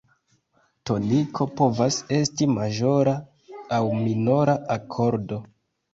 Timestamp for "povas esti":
1.59-2.47